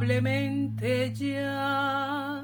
probablemente 0.00 1.12
ya 1.12 2.42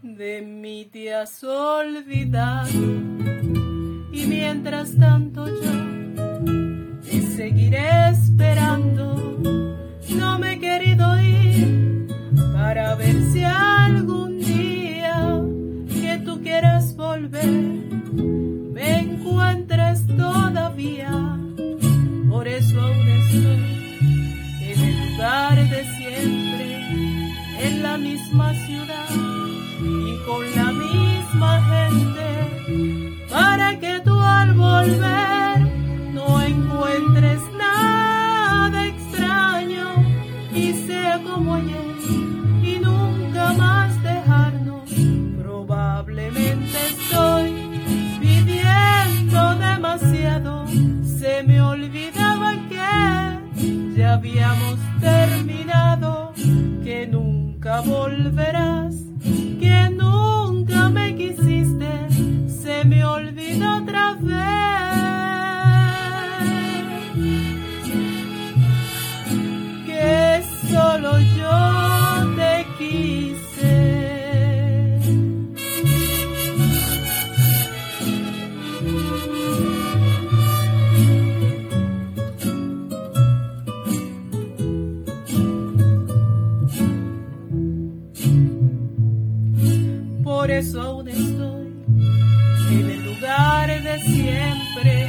de 0.00 0.42
mí 0.42 0.88
te 0.92 1.12
has 1.12 1.42
olvidado 1.42 2.70
y 4.12 4.26
mientras 4.28 4.94
tanto 4.96 5.48
yo 5.48 7.00
te 7.02 7.20
seguiré 7.36 8.10
esperando. 8.10 9.16
No 10.10 10.38
me 10.38 10.52
he 10.52 10.60
querido 10.60 11.20
ir 11.20 12.06
para 12.52 12.94
ver 12.94 13.16
si 13.32 13.42
algún 13.42 14.38
día 14.38 15.42
que 15.88 16.22
tú 16.24 16.40
quieras 16.42 16.94
volver 16.94 17.50
me 17.50 19.00
encuentres 19.00 20.06
todavía. 20.06 21.10
Por 22.30 22.46
eso 22.46 22.80
aún 22.80 23.08
estoy 23.08 23.69
misma 28.00 28.54
ciudad 28.54 29.08
y 29.82 30.16
con 30.26 30.42
la 30.56 30.72
misma 30.72 31.52
gente, 31.72 33.26
para 33.30 33.78
que 33.78 34.00
tú 34.04 34.18
al 34.20 34.52
volver 34.54 35.60
no 36.14 36.40
encuentres 36.42 37.40
nada 37.58 38.86
extraño 38.86 39.86
y 40.54 40.72
sea 40.86 41.20
como 41.22 41.54
ayer 41.54 41.96
y 42.62 42.78
nunca 42.78 43.52
más 43.54 44.02
dejarnos. 44.02 44.90
Probablemente 45.42 46.78
estoy 46.90 47.50
viviendo 48.20 49.54
demasiado, 49.56 50.66
se 51.18 51.42
me 51.44 51.60
olvidaba 51.60 52.52
que 52.68 53.96
ya 53.96 54.14
habíamos 54.14 54.78
terminado, 55.00 55.69
nunca 57.86 58.29
eso 90.60 90.82
aún 90.82 91.08
estoy 91.08 91.72
en 92.70 92.90
el 92.90 93.04
lugar 93.06 93.82
de 93.82 93.98
siempre, 94.00 95.08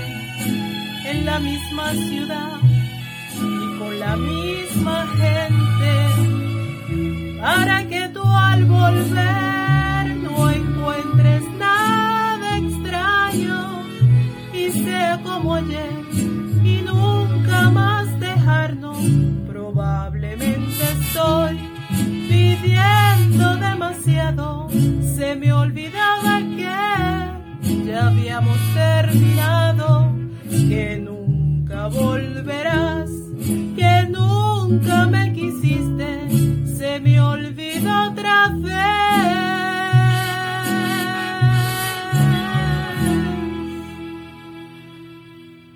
en 1.12 1.26
la 1.26 1.40
misma 1.40 1.92
ciudad 1.92 2.58
y 3.36 3.78
con 3.78 4.00
la 4.00 4.16
misma 4.16 5.08
gente, 5.20 5.94
para 7.42 7.86
que 7.86 8.08
tú 8.14 8.24
al 8.24 8.64
volver 8.66 10.16
no 10.26 10.50
encuentres 10.52 11.44
nada 11.60 12.58
extraño 12.58 13.84
y 14.54 14.72
sea 14.84 15.20
como 15.22 15.56
ayer 15.56 16.02
y 16.64 16.82
nunca 16.82 17.70
más 17.72 18.20
dejarnos. 18.22 18.98
Probablemente 19.48 20.84
estoy 20.98 21.60
pidiendo 22.30 23.58
demasiado, 23.58 24.70
se 25.22 25.36
me 25.36 25.54
olvidaba 25.54 26.40
que 26.58 27.86
ya 27.86 28.08
habíamos 28.08 28.58
terminado, 28.74 30.12
que 30.50 30.98
nunca 30.98 31.90
volverás, 31.90 33.12
que 33.76 34.08
nunca 34.10 35.06
me 35.06 35.32
quisiste, 35.32 36.10
se 36.76 37.00
me 37.02 37.22
olvidó 37.22 38.10
otra 38.10 38.50
vez, 38.50 38.72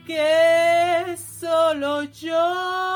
que 0.08 1.16
solo 1.40 2.02
yo 2.06 2.95